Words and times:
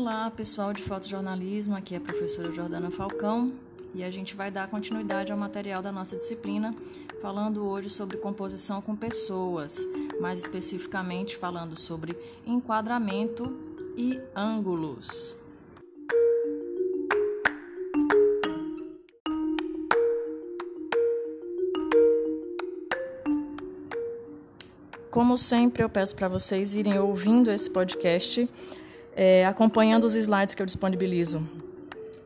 Olá, 0.00 0.30
pessoal 0.30 0.72
de 0.72 0.82
fotojornalismo, 0.82 1.76
aqui 1.76 1.94
é 1.94 1.98
a 1.98 2.00
professora 2.00 2.50
Jordana 2.50 2.90
Falcão 2.90 3.52
e 3.94 4.02
a 4.02 4.10
gente 4.10 4.34
vai 4.34 4.50
dar 4.50 4.66
continuidade 4.66 5.30
ao 5.30 5.36
material 5.36 5.82
da 5.82 5.92
nossa 5.92 6.16
disciplina, 6.16 6.74
falando 7.20 7.66
hoje 7.66 7.90
sobre 7.90 8.16
composição 8.16 8.80
com 8.80 8.96
pessoas, 8.96 9.76
mais 10.18 10.38
especificamente 10.38 11.36
falando 11.36 11.76
sobre 11.76 12.16
enquadramento 12.46 13.54
e 13.94 14.18
ângulos. 14.34 15.36
Como 25.10 25.36
sempre, 25.36 25.82
eu 25.82 25.90
peço 25.90 26.16
para 26.16 26.26
vocês 26.26 26.74
irem 26.74 26.98
ouvindo 26.98 27.50
esse 27.50 27.68
podcast, 27.68 28.48
é, 29.20 29.44
acompanhando 29.44 30.04
os 30.04 30.14
slides 30.14 30.54
que 30.54 30.62
eu 30.62 30.66
disponibilizo 30.66 31.46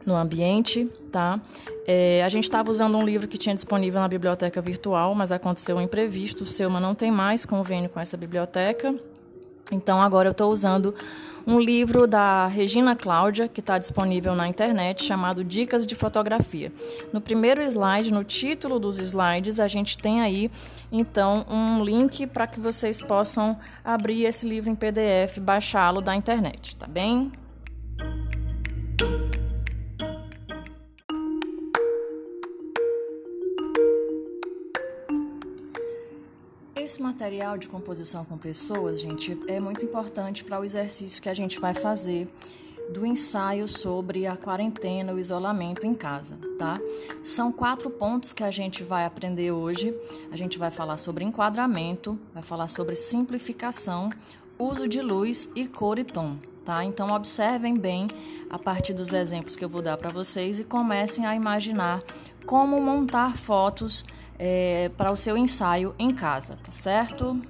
no 0.06 0.14
ambiente, 0.14 0.88
tá? 1.10 1.40
É, 1.88 2.22
a 2.22 2.28
gente 2.28 2.44
estava 2.44 2.70
usando 2.70 2.96
um 2.96 3.04
livro 3.04 3.26
que 3.26 3.36
tinha 3.36 3.52
disponível 3.52 4.00
na 4.00 4.06
biblioteca 4.06 4.60
virtual, 4.60 5.12
mas 5.12 5.32
aconteceu 5.32 5.76
um 5.76 5.80
imprevisto. 5.80 6.44
O 6.44 6.46
Selma 6.46 6.78
não 6.78 6.94
tem 6.94 7.10
mais 7.10 7.44
convênio 7.44 7.90
com 7.90 7.98
essa 7.98 8.16
biblioteca. 8.16 8.94
Então 9.74 10.01
agora 10.01 10.28
eu 10.28 10.33
estou 10.33 10.51
usando 10.51 10.95
um 11.46 11.60
livro 11.60 12.06
da 12.06 12.46
Regina 12.46 12.96
Cláudia, 12.96 13.48
que 13.48 13.60
está 13.60 13.77
disponível 13.77 14.34
na 14.34 14.48
internet, 14.48 15.05
chamado 15.05 15.45
Dicas 15.45 15.87
de 15.87 15.95
Fotografia. 15.95 16.73
No 17.12 17.20
primeiro 17.20 17.60
slide, 17.62 18.12
no 18.12 18.24
título 18.24 18.79
dos 18.79 18.98
slides, 18.98 19.60
a 19.60 19.68
gente 19.68 19.98
tem 19.98 20.23
aí, 20.23 20.51
então, 20.91 21.45
um 21.51 21.84
link 21.84 22.27
para 22.27 22.46
que 22.46 22.59
vocês 22.59 23.01
possam 23.02 23.59
abrir 23.84 24.24
esse 24.24 24.48
livro 24.48 24.70
em 24.70 24.74
PDF, 24.74 25.38
baixá-lo 25.38 26.01
da 26.01 26.16
internet, 26.16 26.76
tá 26.76 26.87
bem? 26.87 27.30
Esse 36.95 37.02
material 37.02 37.59
de 37.59 37.66
composição 37.66 38.24
com 38.24 38.38
pessoas, 38.38 39.00
gente, 39.00 39.37
é 39.48 39.59
muito 39.59 39.84
importante 39.84 40.45
para 40.45 40.60
o 40.60 40.64
exercício 40.64 41.20
que 41.20 41.28
a 41.28 41.34
gente 41.34 41.59
vai 41.59 41.74
fazer 41.74 42.28
do 42.88 43.04
ensaio 43.04 43.66
sobre 43.66 44.28
a 44.28 44.36
quarentena, 44.36 45.12
o 45.12 45.18
isolamento 45.18 45.84
em 45.84 45.92
casa, 45.92 46.38
tá? 46.56 46.78
São 47.20 47.51
quatro 47.51 47.90
pontos 47.90 48.32
que 48.32 48.45
a 48.45 48.51
gente 48.52 48.84
vai 48.84 49.04
aprender 49.04 49.51
hoje. 49.51 49.92
A 50.30 50.36
gente 50.36 50.56
vai 50.56 50.70
falar 50.70 50.96
sobre 50.98 51.24
enquadramento, 51.24 52.16
vai 52.32 52.45
falar 52.45 52.68
sobre 52.68 52.95
simplificação, 52.95 54.08
uso 54.56 54.86
de 54.86 55.01
luz 55.01 55.51
e 55.56 55.66
cor 55.66 55.98
e 55.98 56.04
tom, 56.04 56.36
tá? 56.64 56.84
Então 56.84 57.10
observem 57.10 57.76
bem 57.76 58.06
a 58.48 58.56
partir 58.56 58.95
dos 58.95 59.12
exemplos 59.12 59.56
que 59.56 59.64
eu 59.64 59.68
vou 59.68 59.82
dar 59.82 59.96
para 59.96 60.10
vocês 60.10 60.60
e 60.60 60.64
comecem 60.64 61.26
a 61.26 61.34
imaginar 61.34 62.04
como 62.46 62.80
montar 62.80 63.36
fotos 63.36 64.04
é, 64.38 64.91
para 64.97 65.10
o 65.10 65.16
seu 65.16 65.37
ensaio 65.37 65.94
em 65.99 66.12
casa, 66.12 66.59
tá 66.62 66.72
certo? 66.72 67.41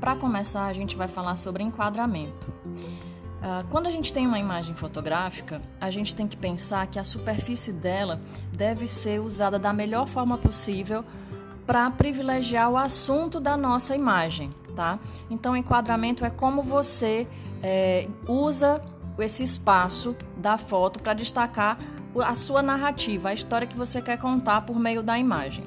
Para 0.00 0.16
começar, 0.16 0.66
a 0.66 0.72
gente 0.72 0.96
vai 0.96 1.08
falar 1.08 1.36
sobre 1.36 1.62
enquadramento. 1.62 2.48
Uh, 3.38 3.66
quando 3.70 3.86
a 3.86 3.90
gente 3.90 4.12
tem 4.12 4.26
uma 4.26 4.38
imagem 4.38 4.74
fotográfica, 4.74 5.60
a 5.80 5.90
gente 5.90 6.14
tem 6.14 6.26
que 6.26 6.36
pensar 6.36 6.86
que 6.86 6.98
a 6.98 7.04
superfície 7.04 7.72
dela 7.72 8.20
deve 8.52 8.86
ser 8.86 9.20
usada 9.20 9.58
da 9.58 9.72
melhor 9.72 10.08
forma 10.08 10.36
possível 10.36 11.04
para 11.66 11.90
privilegiar 11.90 12.70
o 12.70 12.76
assunto 12.76 13.38
da 13.38 13.56
nossa 13.56 13.94
imagem 13.94 14.50
tá? 14.78 15.00
Então, 15.28 15.56
enquadramento 15.56 16.24
é 16.24 16.30
como 16.30 16.62
você 16.62 17.26
é, 17.64 18.06
usa 18.28 18.80
esse 19.18 19.42
espaço 19.42 20.14
da 20.36 20.56
foto 20.56 21.00
para 21.00 21.14
destacar 21.14 21.76
a 22.24 22.34
sua 22.36 22.62
narrativa, 22.62 23.30
a 23.30 23.34
história 23.34 23.66
que 23.66 23.76
você 23.76 24.00
quer 24.00 24.18
contar 24.18 24.60
por 24.60 24.78
meio 24.78 25.02
da 25.02 25.18
imagem. 25.18 25.64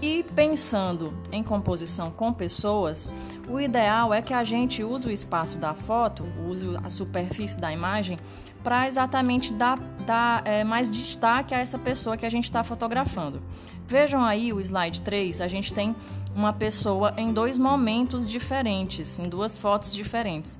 E 0.00 0.24
pensando 0.34 1.12
em 1.30 1.42
composição 1.42 2.10
com 2.10 2.32
pessoas, 2.32 3.10
o 3.46 3.60
ideal 3.60 4.14
é 4.14 4.22
que 4.22 4.32
a 4.32 4.42
gente 4.42 4.82
use 4.82 5.06
o 5.06 5.10
espaço 5.10 5.58
da 5.58 5.74
foto, 5.74 6.24
use 6.48 6.78
a 6.82 6.88
superfície 6.88 7.60
da 7.60 7.70
imagem, 7.70 8.18
para 8.64 8.88
exatamente 8.88 9.52
dar, 9.52 9.78
dar 10.06 10.42
é, 10.46 10.64
mais 10.64 10.88
destaque 10.88 11.54
a 11.54 11.58
essa 11.58 11.78
pessoa 11.78 12.16
que 12.16 12.24
a 12.24 12.30
gente 12.30 12.44
está 12.44 12.64
fotografando. 12.64 13.42
Vejam 13.86 14.24
aí 14.24 14.52
o 14.52 14.60
slide 14.60 15.00
3, 15.02 15.40
a 15.40 15.48
gente 15.48 15.72
tem 15.72 15.94
uma 16.34 16.52
pessoa 16.52 17.14
em 17.16 17.32
dois 17.32 17.56
momentos 17.56 18.26
diferentes, 18.26 19.18
em 19.18 19.28
duas 19.28 19.56
fotos 19.56 19.94
diferentes. 19.94 20.58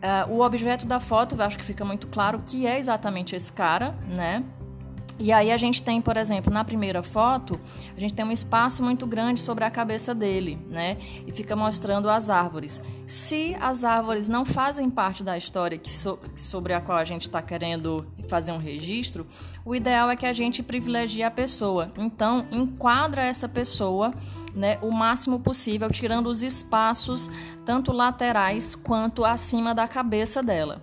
Uh, 0.00 0.32
o 0.32 0.40
objeto 0.40 0.86
da 0.86 0.98
foto, 0.98 1.34
eu 1.34 1.44
acho 1.44 1.58
que 1.58 1.64
fica 1.64 1.84
muito 1.84 2.06
claro 2.06 2.42
que 2.46 2.66
é 2.66 2.78
exatamente 2.78 3.36
esse 3.36 3.52
cara, 3.52 3.94
né? 4.08 4.44
E 5.20 5.32
aí 5.32 5.52
a 5.52 5.56
gente 5.58 5.82
tem, 5.82 6.00
por 6.00 6.16
exemplo, 6.16 6.50
na 6.50 6.64
primeira 6.64 7.02
foto, 7.02 7.60
a 7.94 8.00
gente 8.00 8.14
tem 8.14 8.24
um 8.24 8.32
espaço 8.32 8.82
muito 8.82 9.06
grande 9.06 9.38
sobre 9.38 9.64
a 9.64 9.70
cabeça 9.70 10.14
dele, 10.14 10.58
né? 10.66 10.96
E 11.26 11.30
fica 11.30 11.54
mostrando 11.54 12.08
as 12.08 12.30
árvores. 12.30 12.80
Se 13.06 13.54
as 13.60 13.84
árvores 13.84 14.30
não 14.30 14.46
fazem 14.46 14.88
parte 14.88 15.22
da 15.22 15.36
história 15.36 15.76
que 15.76 15.90
so 15.90 16.18
sobre 16.34 16.72
a 16.72 16.80
qual 16.80 16.96
a 16.96 17.04
gente 17.04 17.22
está 17.22 17.42
querendo 17.42 18.06
fazer 18.28 18.52
um 18.52 18.56
registro, 18.56 19.26
o 19.62 19.74
ideal 19.74 20.08
é 20.08 20.16
que 20.16 20.24
a 20.24 20.32
gente 20.32 20.62
privilegie 20.62 21.22
a 21.22 21.30
pessoa. 21.30 21.92
Então, 21.98 22.46
enquadra 22.50 23.22
essa 23.22 23.46
pessoa, 23.46 24.14
né, 24.54 24.78
o 24.80 24.90
máximo 24.90 25.40
possível, 25.40 25.90
tirando 25.90 26.28
os 26.28 26.40
espaços 26.40 27.28
tanto 27.66 27.92
laterais 27.92 28.74
quanto 28.74 29.22
acima 29.22 29.74
da 29.74 29.86
cabeça 29.86 30.42
dela. 30.42 30.80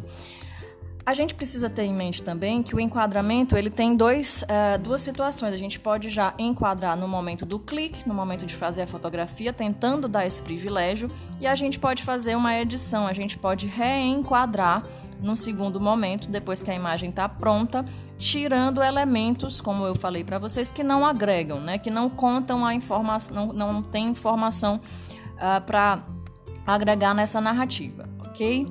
A 1.08 1.14
gente 1.14 1.34
precisa 1.34 1.70
ter 1.70 1.84
em 1.84 1.94
mente 1.94 2.22
também 2.22 2.62
que 2.62 2.76
o 2.76 2.82
enquadramento 2.82 3.56
ele 3.56 3.70
tem 3.70 3.96
dois, 3.96 4.44
uh, 4.44 4.78
duas 4.78 5.00
situações. 5.00 5.54
A 5.54 5.58
gente 5.58 5.80
pode 5.80 6.10
já 6.10 6.34
enquadrar 6.38 6.98
no 6.98 7.08
momento 7.08 7.46
do 7.46 7.58
clique, 7.58 8.06
no 8.06 8.14
momento 8.14 8.46
de 8.46 8.54
fazer 8.54 8.82
a 8.82 8.88
fotografia, 8.88 9.54
tentando 9.54 10.10
dar 10.10 10.28
esse 10.28 10.42
privilégio, 10.42 11.10
e 11.40 11.48
a 11.48 11.56
gente 11.56 11.80
pode 11.80 12.04
fazer 12.04 12.36
uma 12.36 12.54
edição, 12.60 13.08
a 13.08 13.14
gente 13.14 13.38
pode 13.38 13.68
reenquadrar 13.68 14.84
num 15.22 15.38
segundo 15.38 15.80
momento, 15.80 16.28
depois 16.28 16.62
que 16.62 16.70
a 16.70 16.76
imagem 16.76 17.10
está 17.10 17.30
pronta, 17.30 17.86
tirando 18.18 18.84
elementos, 18.84 19.62
como 19.62 19.86
eu 19.86 19.96
falei 19.96 20.26
para 20.26 20.38
vocês, 20.38 20.70
que 20.72 20.84
não 20.84 21.06
agregam, 21.06 21.62
né? 21.62 21.78
que 21.78 21.90
não 21.90 22.10
contam 22.10 22.66
a 22.66 22.76
informação, 22.76 23.54
não, 23.54 23.72
não 23.72 23.82
tem 23.82 24.10
informação 24.10 24.76
uh, 24.76 25.40
ah, 25.40 25.62
para 25.62 26.04
agregar 26.66 27.14
nessa 27.14 27.40
narrativa, 27.40 28.10
ok? 28.20 28.68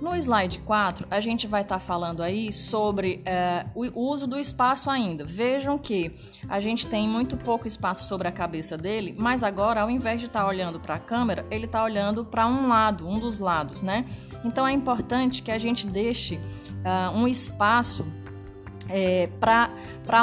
No 0.00 0.14
slide 0.14 0.58
4, 0.58 1.06
a 1.10 1.20
gente 1.20 1.46
vai 1.46 1.62
estar 1.62 1.76
tá 1.76 1.80
falando 1.80 2.22
aí 2.22 2.52
sobre 2.52 3.22
é, 3.24 3.64
o 3.74 3.98
uso 3.98 4.26
do 4.26 4.38
espaço 4.38 4.90
ainda. 4.90 5.24
Vejam 5.24 5.78
que 5.78 6.14
a 6.48 6.60
gente 6.60 6.86
tem 6.86 7.08
muito 7.08 7.36
pouco 7.36 7.66
espaço 7.66 8.06
sobre 8.06 8.28
a 8.28 8.32
cabeça 8.32 8.76
dele, 8.76 9.14
mas 9.16 9.42
agora, 9.42 9.80
ao 9.80 9.90
invés 9.90 10.20
de 10.20 10.26
estar 10.26 10.42
tá 10.42 10.46
olhando 10.46 10.78
para 10.78 10.96
a 10.96 10.98
câmera, 10.98 11.46
ele 11.50 11.64
está 11.64 11.82
olhando 11.82 12.26
para 12.26 12.46
um 12.46 12.68
lado, 12.68 13.08
um 13.08 13.18
dos 13.18 13.38
lados, 13.38 13.80
né? 13.80 14.04
Então 14.44 14.66
é 14.66 14.72
importante 14.72 15.42
que 15.42 15.50
a 15.50 15.58
gente 15.58 15.86
deixe 15.86 16.36
uh, 16.36 17.16
um 17.16 17.26
espaço 17.26 18.04
é, 18.90 19.28
para 19.40 19.70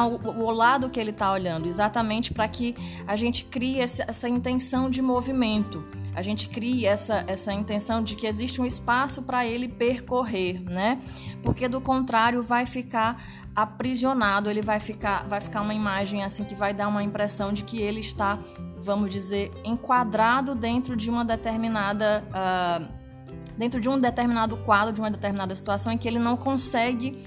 o, 0.06 0.44
o, 0.44 0.51
lado 0.51 0.89
que 0.89 1.00
ele 1.00 1.09
está 1.09 1.31
olhando, 1.31 1.67
exatamente 1.67 2.31
para 2.31 2.47
que 2.47 2.75
a 3.07 3.16
gente 3.16 3.45
crie 3.45 3.79
essa, 3.79 4.03
essa 4.07 4.29
intenção 4.29 4.89
de 4.89 5.01
movimento 5.01 5.83
a 6.16 6.22
gente 6.22 6.50
cria 6.50 6.91
essa, 6.91 7.24
essa 7.28 7.51
intenção 7.53 8.03
de 8.03 8.16
que 8.16 8.28
existe 8.28 8.62
um 8.62 8.66
espaço 8.66 9.24
para 9.24 9.46
ele 9.46 9.68
percorrer, 9.68 10.62
né? 10.62 11.00
Porque 11.41 11.68
do 11.68 11.81
contrário 11.81 12.44
vai 12.44 12.66
ficar 12.66 13.22
aprisionado, 13.56 14.50
ele 14.50 14.62
vai 14.62 14.80
ficar, 14.80 15.27
vai 15.27 15.42
ficar 15.42 15.62
uma 15.62 15.74
imagem 15.74 16.24
assim 16.24 16.44
que 16.44 16.56
vai 16.56 16.74
dar 16.74 16.88
uma 16.88 17.04
impressão 17.04 17.54
de 17.54 17.63
que 17.63 17.81
ele 17.81 18.00
está, 18.00 18.39
vamos 18.77 19.12
dizer, 19.12 19.51
enquadrado 19.63 20.56
dentro 20.56 20.95
de 20.95 21.10
uma 21.10 21.24
determinada. 21.24 22.24
Uh, 22.30 23.04
dentro 23.56 23.80
de 23.80 23.88
um 23.88 24.00
determinado 24.00 24.57
quadro, 24.57 24.92
de 24.92 25.00
uma 25.00 25.12
determinada 25.12 25.54
situação 25.54 25.94
em 25.94 25.98
que 25.98 26.07
ele 26.07 26.18
não 26.18 26.36
consegue 26.36 27.24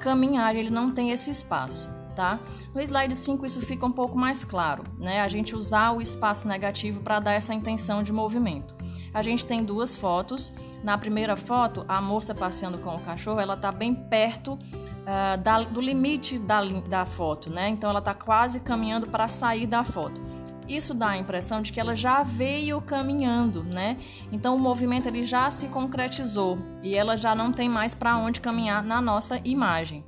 caminhar, 0.00 0.56
ele 0.56 0.70
não 0.70 0.90
tem 0.90 1.10
esse 1.10 1.30
espaço 1.30 1.99
tá? 2.20 2.38
No 2.74 2.82
slide 2.82 3.16
5 3.16 3.46
isso 3.46 3.62
fica 3.62 3.86
um 3.86 3.90
pouco 3.90 4.18
mais 4.18 4.44
claro, 4.44 4.84
né? 4.98 5.22
A 5.22 5.28
gente 5.28 5.56
usar 5.56 5.92
o 5.92 6.02
espaço 6.02 6.46
negativo 6.46 7.00
para 7.00 7.18
dar 7.18 7.32
essa 7.32 7.54
intenção 7.54 8.02
de 8.02 8.12
movimento. 8.12 8.74
A 9.14 9.22
gente 9.22 9.46
tem 9.46 9.64
duas 9.64 9.96
fotos. 9.96 10.52
Na 10.84 10.98
primeira 10.98 11.34
foto, 11.34 11.82
a 11.88 11.98
moça 11.98 12.34
passeando 12.34 12.76
com 12.76 12.94
o 12.94 13.00
cachorro, 13.00 13.40
ela 13.40 13.54
está 13.54 13.72
bem 13.72 13.94
perto 13.94 14.52
uh, 14.52 15.38
da, 15.42 15.62
do 15.62 15.80
limite 15.80 16.38
da, 16.38 16.62
da 16.62 17.06
foto, 17.06 17.48
né? 17.48 17.70
Então 17.70 17.88
ela 17.88 18.00
está 18.00 18.12
quase 18.12 18.60
caminhando 18.60 19.06
para 19.06 19.26
sair 19.26 19.66
da 19.66 19.82
foto. 19.82 20.20
Isso 20.68 20.92
dá 20.92 21.08
a 21.08 21.18
impressão 21.18 21.62
de 21.62 21.72
que 21.72 21.80
ela 21.80 21.96
já 21.96 22.22
veio 22.22 22.82
caminhando, 22.82 23.64
né? 23.64 23.96
Então 24.30 24.54
o 24.54 24.58
movimento 24.58 25.08
ele 25.08 25.24
já 25.24 25.50
se 25.50 25.68
concretizou 25.68 26.58
e 26.82 26.94
ela 26.94 27.16
já 27.16 27.34
não 27.34 27.50
tem 27.50 27.66
mais 27.66 27.94
para 27.94 28.18
onde 28.18 28.42
caminhar 28.42 28.84
na 28.84 29.00
nossa 29.00 29.40
imagem. 29.42 30.04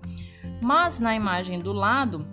Mas 0.62 1.00
na 1.00 1.12
imagem 1.14 1.58
do 1.58 1.72
lado, 1.72 2.24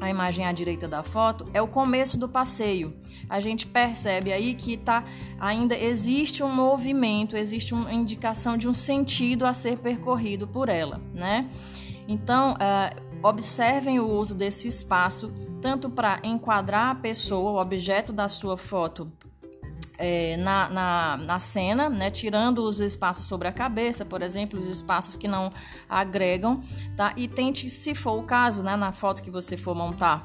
a 0.00 0.10
imagem 0.10 0.44
à 0.44 0.52
direita 0.52 0.88
da 0.88 1.04
foto, 1.04 1.46
é 1.54 1.62
o 1.62 1.68
começo 1.68 2.16
do 2.16 2.28
passeio. 2.28 2.96
A 3.28 3.38
gente 3.38 3.66
percebe 3.66 4.32
aí 4.32 4.54
que 4.54 4.76
tá, 4.76 5.04
ainda 5.38 5.78
existe 5.78 6.42
um 6.42 6.52
movimento, 6.52 7.36
existe 7.36 7.72
uma 7.72 7.92
indicação 7.92 8.56
de 8.56 8.68
um 8.68 8.74
sentido 8.74 9.46
a 9.46 9.54
ser 9.54 9.78
percorrido 9.78 10.48
por 10.48 10.68
ela, 10.68 11.00
né? 11.14 11.48
Então, 12.08 12.54
uh, 12.54 13.26
observem 13.26 14.00
o 14.00 14.08
uso 14.08 14.34
desse 14.34 14.66
espaço 14.66 15.32
tanto 15.60 15.90
para 15.90 16.18
enquadrar 16.24 16.90
a 16.90 16.94
pessoa, 16.94 17.52
o 17.52 17.60
objeto 17.60 18.12
da 18.12 18.28
sua 18.28 18.56
foto, 18.56 19.12
é, 20.00 20.34
na, 20.38 20.70
na, 20.70 21.16
na, 21.18 21.38
cena, 21.38 21.90
né, 21.90 22.10
tirando 22.10 22.60
os 22.60 22.80
espaços 22.80 23.26
sobre 23.26 23.46
a 23.46 23.52
cabeça, 23.52 24.02
por 24.02 24.22
exemplo, 24.22 24.58
os 24.58 24.66
espaços 24.66 25.14
que 25.14 25.28
não 25.28 25.52
agregam, 25.86 26.62
tá? 26.96 27.12
E 27.18 27.28
tente, 27.28 27.68
se 27.68 27.94
for 27.94 28.18
o 28.18 28.22
caso, 28.22 28.62
né, 28.62 28.76
na 28.76 28.92
foto 28.92 29.22
que 29.22 29.30
você 29.30 29.58
for 29.58 29.74
montar, 29.74 30.24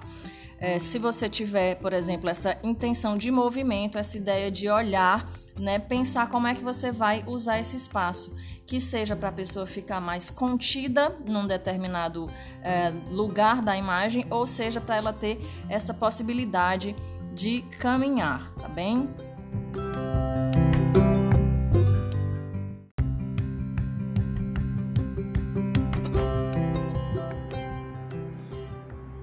é, 0.58 0.80
se 0.80 0.98
você 0.98 1.28
tiver, 1.28 1.76
por 1.76 1.92
exemplo, 1.92 2.30
essa 2.30 2.58
intenção 2.64 3.18
de 3.18 3.30
movimento, 3.30 3.98
essa 3.98 4.18
ideia 4.18 4.50
de 4.50 4.70
olhar, 4.70 5.30
né, 5.60 5.78
pensar 5.78 6.30
como 6.30 6.48
é 6.48 6.56
que 6.56 6.64
você 6.64 6.90
vai 6.90 7.26
usar 7.28 7.60
esse 7.60 7.76
espaço, 7.76 8.34
que 8.66 8.80
seja 8.80 9.14
para 9.14 9.28
a 9.28 9.34
pessoa 9.34 9.68
ficar 9.68 10.00
mais 10.00 10.30
contida 10.30 11.14
num 11.28 11.46
determinado 11.46 12.30
é, 12.64 12.94
lugar 13.12 13.62
da 13.62 13.76
imagem, 13.76 14.26
ou 14.30 14.48
seja 14.48 14.80
para 14.80 14.96
ela 14.96 15.12
ter 15.12 15.38
essa 15.68 15.94
possibilidade 15.94 16.96
de 17.34 17.62
caminhar, 17.78 18.54
tá 18.54 18.70
bem? 18.70 19.10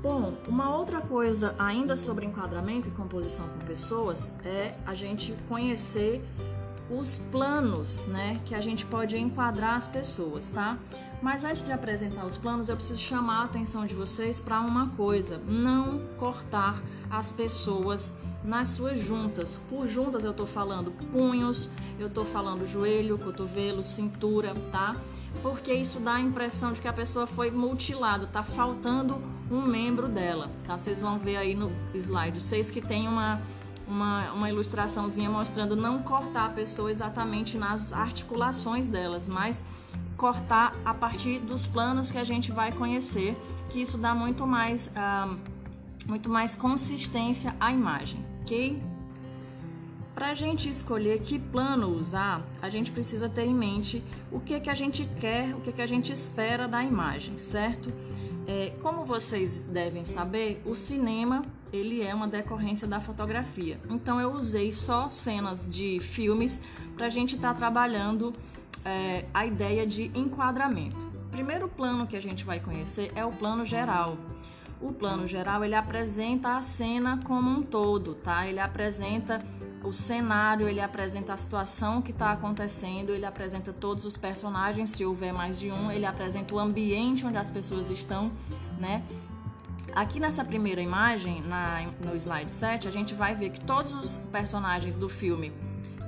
Bom, 0.03 0.35
uma 0.49 0.77
outra 0.77 1.01
coisa 1.01 1.55
ainda 1.59 1.97
sobre 1.97 2.27
enquadramento 2.27 2.89
e 2.89 2.93
composição 2.93 3.49
com 3.49 3.65
pessoas 3.67 4.33
é 4.45 4.75
a 4.85 4.95
gente 4.95 5.35
conhecer 5.49 6.25
os 6.93 7.19
planos, 7.31 8.07
né, 8.07 8.41
que 8.45 8.55
a 8.55 8.61
gente 8.61 8.85
pode 8.85 9.17
enquadrar 9.17 9.77
as 9.77 9.89
pessoas, 9.89 10.51
tá? 10.51 10.79
Mas 11.23 11.45
antes 11.45 11.63
de 11.63 11.71
apresentar 11.71 12.27
os 12.27 12.37
planos, 12.37 12.69
eu 12.69 12.75
preciso 12.75 12.99
chamar 12.99 13.43
a 13.43 13.45
atenção 13.45 13.87
de 13.87 13.95
vocês 13.95 14.41
para 14.41 14.61
uma 14.61 14.89
coisa: 14.89 15.39
não 15.47 16.01
cortar 16.19 16.83
as 17.09 17.31
pessoas 17.31 18.13
nas 18.45 18.69
suas 18.69 18.99
juntas. 18.99 19.61
Por 19.71 19.87
juntas 19.87 20.25
eu 20.25 20.35
tô 20.35 20.47
falando 20.47 20.91
punhos, 21.13 21.71
eu 21.99 22.11
tô 22.11 22.25
falando 22.25 22.67
joelho, 22.67 23.19
cotovelo, 23.19 23.85
cintura, 23.85 24.53
tá? 24.73 24.97
Porque 25.43 25.73
isso 25.73 26.01
dá 26.01 26.15
a 26.15 26.21
impressão 26.21 26.73
de 26.73 26.81
que 26.81 26.89
a 26.89 26.93
pessoa 26.93 27.27
foi 27.27 27.51
mutilada, 27.51 28.27
tá 28.27 28.43
faltando 28.43 29.23
um 29.51 29.63
membro 29.63 30.09
dela, 30.09 30.51
tá? 30.65 30.77
Vocês 30.77 31.01
vão 31.01 31.19
ver 31.19 31.37
aí 31.37 31.55
no 31.55 31.71
slide 31.95 32.41
6 32.41 32.71
que 32.71 32.81
tem 32.81 33.07
uma 33.07 33.41
uma, 33.93 34.33
uma 34.33 34.49
ilustraçãozinha 34.49 35.29
mostrando 35.31 35.77
não 35.77 36.03
cortar 36.03 36.47
a 36.47 36.49
pessoa 36.49 36.91
exatamente 36.91 37.59
nas 37.59 37.93
articulações 37.93 38.89
delas, 38.89 39.29
mas 39.29 39.63
cortar 40.17 40.75
a 40.85 40.95
partir 40.95 41.39
dos 41.41 41.67
planos 41.67 42.11
que 42.11 42.19
a 42.19 42.25
gente 42.25 42.51
vai 42.51 42.73
conhecer, 42.73 43.37
que 43.69 43.81
isso 43.81 43.99
dá 43.99 44.15
muito 44.15 44.47
mais, 44.47 44.89
uh, 44.89 45.39
muito 46.07 46.31
mais 46.31 46.55
consistência 46.55 47.55
à 47.61 47.71
imagem, 47.71 48.25
ok? 48.41 48.83
Para 50.15 50.31
a 50.31 50.35
gente 50.35 50.69
escolher 50.69 51.21
que 51.21 51.39
plano 51.39 51.89
usar, 51.89 52.47
a 52.61 52.69
gente 52.69 52.93
precisa 52.93 53.29
ter 53.29 53.45
em 53.45 53.55
mente 53.55 54.03
o 54.31 54.41
que, 54.41 54.59
que 54.61 54.71
a 54.71 54.75
gente 54.75 55.09
quer, 55.19 55.55
o 55.55 55.61
que, 55.61 55.73
que 55.73 55.83
a 55.83 55.87
gente 55.87 56.13
espera 56.13 56.67
da 56.69 56.83
imagem, 56.83 57.39
certo? 57.39 57.93
É, 58.47 58.71
como 58.83 59.05
vocês 59.05 59.65
devem 59.65 60.05
saber, 60.05 60.63
o 60.65 60.75
cinema 60.75 61.45
ele 61.73 62.03
é 62.03 62.15
uma 62.15 62.29
decorrência 62.29 62.87
da 62.87 63.01
fotografia. 63.01 63.81
Então 63.89 64.21
eu 64.21 64.33
usei 64.33 64.71
só 64.71 65.09
cenas 65.09 65.69
de 65.69 65.99
filmes 66.01 66.61
para 66.97 67.07
a 67.07 67.09
gente 67.09 67.37
estar 67.37 67.49
tá 67.49 67.55
trabalhando 67.55 68.35
é, 68.85 69.25
a 69.33 69.47
ideia 69.47 69.87
de 69.87 70.11
enquadramento. 70.15 71.11
Primeiro 71.31 71.69
plano 71.69 72.07
que 72.07 72.17
a 72.17 72.21
gente 72.21 72.45
vai 72.45 72.61
conhecer 72.61 73.11
é 73.15 73.25
o 73.25 73.33
plano 73.33 73.65
geral. 73.65 74.19
O 74.81 74.93
plano 74.93 75.27
geral 75.27 75.65
ele 75.65 75.77
apresenta 75.77 76.57
a 76.57 76.61
cena 76.61 77.21
como 77.25 77.49
um 77.49 77.63
todo, 77.63 78.15
tá? 78.17 78.47
Ele 78.47 78.59
apresenta 78.59 79.43
o 79.85 79.93
cenário, 79.93 80.69
ele 80.69 80.81
apresenta 80.81 81.33
a 81.33 81.37
situação 81.37 82.03
que 82.03 82.11
está 82.11 82.33
acontecendo, 82.33 83.11
ele 83.11 83.25
apresenta 83.25 83.73
todos 83.73 84.05
os 84.05 84.17
personagens, 84.17 84.91
se 84.91 85.05
houver 85.05 85.33
mais 85.33 85.59
de 85.59 85.71
um, 85.71 85.91
ele 85.91 86.05
apresenta 86.05 86.55
o 86.55 86.59
ambiente 86.59 87.25
onde 87.25 87.39
as 87.39 87.51
pessoas 87.51 87.91
estão, 87.91 88.31
né? 88.79 89.03
Aqui 89.95 90.19
nessa 90.19 90.45
primeira 90.45 90.81
imagem, 90.81 91.43
na, 91.43 91.87
no 92.01 92.17
slide 92.17 92.51
7, 92.51 92.89
a 92.89 92.91
gente 92.91 93.15
vai 93.15 93.35
ver 93.35 93.51
que 93.51 93.61
todos 93.61 93.93
os 93.93 94.17
personagens 94.31 94.97
do 94.97 95.09
filme 95.09 95.53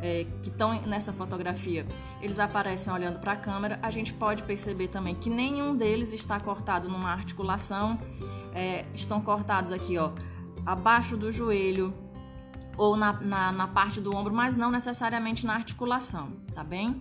é, 0.04 0.26
que 0.42 0.50
estão 0.50 0.80
nessa 0.82 1.12
fotografia, 1.12 1.86
eles 2.20 2.38
aparecem 2.38 2.92
olhando 2.92 3.18
para 3.18 3.32
a 3.32 3.36
câmera. 3.36 3.78
A 3.82 3.90
gente 3.90 4.12
pode 4.12 4.42
perceber 4.42 4.88
também 4.88 5.14
que 5.14 5.30
nenhum 5.30 5.74
deles 5.74 6.12
está 6.12 6.38
cortado 6.38 6.88
numa 6.88 7.10
articulação. 7.10 7.98
É, 8.54 8.84
estão 8.94 9.20
cortados 9.20 9.72
aqui, 9.72 9.98
ó, 9.98 10.12
abaixo 10.64 11.16
do 11.16 11.32
joelho 11.32 11.92
ou 12.76 12.96
na, 12.96 13.12
na, 13.14 13.52
na 13.52 13.66
parte 13.66 14.00
do 14.00 14.14
ombro, 14.14 14.34
mas 14.34 14.56
não 14.56 14.70
necessariamente 14.70 15.46
na 15.46 15.54
articulação, 15.54 16.32
tá 16.54 16.62
bem? 16.62 17.00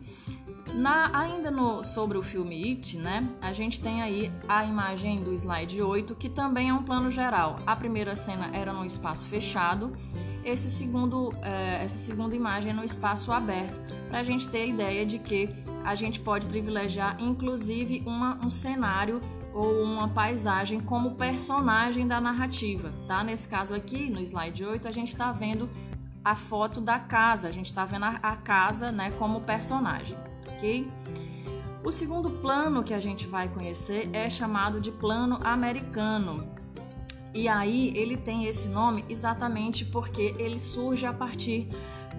Na, 0.73 1.11
ainda 1.13 1.51
no, 1.51 1.83
sobre 1.83 2.17
o 2.17 2.23
filme 2.23 2.71
It, 2.71 2.97
né, 2.97 3.29
a 3.39 3.53
gente 3.53 3.79
tem 3.79 4.01
aí 4.01 4.31
a 4.47 4.65
imagem 4.65 5.23
do 5.23 5.31
slide 5.31 5.79
8, 5.79 6.15
que 6.15 6.27
também 6.27 6.69
é 6.69 6.73
um 6.73 6.81
plano 6.81 7.11
geral. 7.11 7.59
A 7.65 7.75
primeira 7.75 8.15
cena 8.15 8.49
era 8.53 8.73
no 8.73 8.83
espaço 8.83 9.27
fechado, 9.27 9.95
esse 10.43 10.71
segundo, 10.71 11.31
é, 11.43 11.83
essa 11.83 11.99
segunda 11.99 12.35
imagem 12.35 12.71
é 12.71 12.75
no 12.75 12.83
espaço 12.83 13.31
aberto, 13.31 13.81
para 14.09 14.19
a 14.19 14.23
gente 14.23 14.47
ter 14.47 14.63
a 14.63 14.65
ideia 14.65 15.05
de 15.05 15.19
que 15.19 15.47
a 15.85 15.93
gente 15.93 16.19
pode 16.19 16.47
privilegiar 16.47 17.17
inclusive 17.19 18.01
uma, 18.05 18.43
um 18.43 18.49
cenário 18.49 19.21
ou 19.53 19.83
uma 19.83 20.09
paisagem 20.09 20.79
como 20.79 21.11
personagem 21.11 22.07
da 22.07 22.19
narrativa, 22.19 22.91
tá? 23.07 23.23
Nesse 23.23 23.47
caso 23.47 23.75
aqui, 23.75 24.09
no 24.09 24.19
slide 24.19 24.65
8, 24.65 24.87
a 24.87 24.91
gente 24.91 25.09
está 25.09 25.31
vendo 25.31 25.69
a 26.25 26.33
foto 26.33 26.81
da 26.81 26.97
casa, 26.97 27.47
a 27.47 27.51
gente 27.51 27.67
está 27.67 27.85
vendo 27.85 28.05
a, 28.05 28.19
a 28.23 28.35
casa 28.37 28.91
né, 28.91 29.11
como 29.11 29.41
personagem 29.41 30.17
O 31.83 31.92
segundo 31.92 32.30
plano 32.30 32.83
que 32.83 32.94
a 32.94 33.00
gente 33.00 33.27
vai 33.27 33.50
conhecer 33.50 34.10
é 34.13 34.30
chamado 34.30 34.80
de 34.80 34.92
plano 34.92 35.38
americano. 35.44 36.47
E 37.33 37.47
aí 37.47 37.92
ele 37.97 38.16
tem 38.16 38.45
esse 38.45 38.69
nome 38.69 39.04
exatamente 39.09 39.83
porque 39.83 40.33
ele 40.37 40.59
surge 40.59 41.06
a 41.06 41.11
partir 41.11 41.68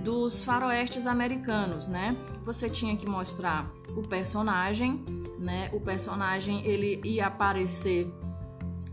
dos 0.02 0.44
faroestes 0.44 1.06
americanos, 1.06 1.86
né? 1.86 2.16
Você 2.42 2.68
tinha 2.68 2.94
que 2.96 3.06
mostrar 3.06 3.70
o 3.96 4.02
personagem, 4.02 5.02
né? 5.38 5.70
O 5.72 5.80
personagem 5.80 6.66
ele 6.66 7.00
ia 7.02 7.28
aparecer 7.28 8.12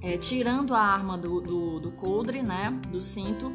é, 0.02 0.18
tirando 0.18 0.74
a 0.74 0.80
arma 0.80 1.18
do, 1.18 1.42
do, 1.42 1.80
do 1.80 1.92
coldre, 1.92 2.42
né? 2.42 2.72
Do 2.90 3.02
cinto 3.02 3.52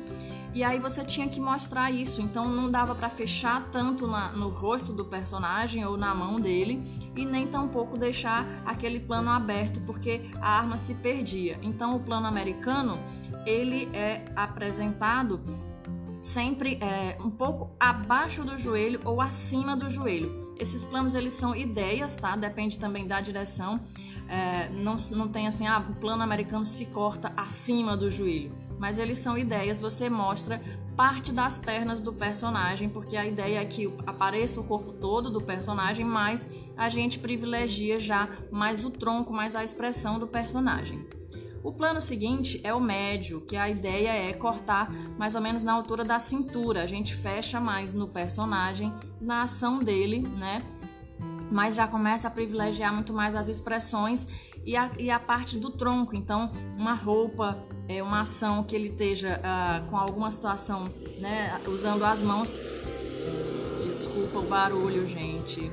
e 0.57 0.65
aí 0.65 0.79
você 0.79 1.05
tinha 1.05 1.29
que 1.29 1.39
mostrar 1.39 1.91
isso, 1.91 2.23
então 2.23 2.49
não 2.49 2.71
dava 2.71 2.95
para 2.95 3.11
fechar 3.11 3.69
tanto 3.71 4.07
na, 4.07 4.33
no 4.33 4.49
rosto 4.49 4.91
do 4.91 5.05
personagem 5.05 5.85
ou 5.85 5.99
na 5.99 6.15
mão 6.15 6.41
dele 6.41 6.83
e 7.15 7.27
nem 7.27 7.47
tampouco 7.47 7.99
deixar 7.99 8.47
aquele 8.65 8.99
plano 8.99 9.29
aberto 9.29 9.83
porque 9.83 10.23
a 10.41 10.57
arma 10.57 10.79
se 10.79 10.95
perdia. 10.95 11.59
Então 11.61 11.95
o 11.95 12.01
plano 12.01 12.27
americano 12.27 12.99
ele 13.45 13.91
é 13.93 14.25
apresentado 14.35 15.43
sempre 16.23 16.79
é, 16.81 17.19
um 17.21 17.29
pouco 17.29 17.77
abaixo 17.79 18.43
do 18.43 18.57
joelho 18.57 18.99
ou 19.05 19.21
acima 19.21 19.77
do 19.77 19.91
joelho. 19.91 20.55
Esses 20.59 20.87
planos 20.87 21.15
eles 21.15 21.35
são 21.35 21.55
ideias, 21.55 22.17
tá? 22.17 22.35
Depende 22.35 22.79
também 22.79 23.07
da 23.07 23.21
direção. 23.21 23.79
É, 24.27 24.71
não, 24.71 24.97
não 25.11 25.29
tem 25.29 25.47
assim, 25.47 25.67
ah, 25.67 25.85
o 25.87 25.97
plano 25.97 26.23
americano 26.23 26.65
se 26.65 26.87
corta 26.87 27.31
acima 27.37 27.95
do 27.95 28.11
joelho 28.11 28.65
mas 28.79 28.99
eles 28.99 29.19
são 29.19 29.37
ideias, 29.37 29.81
você 29.81 30.09
mostra 30.11 30.61
parte 30.97 31.31
das 31.31 31.59
pernas 31.59 32.01
do 32.01 32.13
personagem, 32.13 32.89
porque 32.89 33.17
a 33.17 33.27
ideia 33.27 33.61
é 33.61 33.65
que 33.65 33.93
apareça 34.07 34.61
o 34.61 34.65
corpo 34.65 34.93
todo 34.93 35.31
do 35.31 35.41
personagem, 35.41 36.05
mas 36.05 36.47
a 36.77 36.89
gente 36.89 37.19
privilegia 37.19 38.01
já 38.01 38.29
mais 38.51 38.85
o 38.85 38.91
tronco, 38.91 39.33
mais 39.33 39.55
a 39.55 39.63
expressão 39.63 40.19
do 40.19 40.27
personagem. 40.27 41.07
O 41.67 41.73
plano 41.73 42.01
seguinte 42.01 42.61
é 42.63 42.73
o 42.73 42.81
médio, 42.81 43.41
que 43.41 43.57
a 43.57 43.69
ideia 43.69 44.11
é 44.11 44.33
cortar 44.33 44.89
mais 45.19 45.35
ou 45.35 45.41
menos 45.41 45.65
na 45.65 45.73
altura 45.73 46.05
da 46.05 46.21
cintura. 46.21 46.85
A 46.85 46.87
gente 46.87 47.13
fecha 47.13 47.61
mais 47.61 47.93
no 47.93 48.07
personagem, 48.07 48.95
na 49.21 49.43
ação 49.43 49.81
dele, 49.81 50.21
né? 50.21 50.63
Mas 51.51 51.75
já 51.75 51.89
começa 51.89 52.29
a 52.29 52.31
privilegiar 52.31 52.95
muito 52.95 53.13
mais 53.13 53.35
as 53.35 53.49
expressões 53.49 54.29
e 54.65 54.77
a, 54.77 54.93
e 54.97 55.11
a 55.11 55.19
parte 55.19 55.59
do 55.59 55.69
tronco. 55.71 56.15
Então, 56.15 56.53
uma 56.77 56.95
roupa, 56.95 57.59
é, 57.89 58.03
uma 58.03 58.21
ação 58.21 58.63
que 58.63 58.75
ele 58.75 58.89
esteja 58.89 59.41
uh, 59.41 59.89
com 59.89 59.97
alguma 59.97 60.31
situação, 60.31 60.91
né, 61.19 61.61
usando 61.67 62.05
as 62.05 62.23
mãos. 62.23 62.63
Desculpa 63.85 64.39
o 64.39 64.43
barulho, 64.43 65.07
gente. 65.07 65.71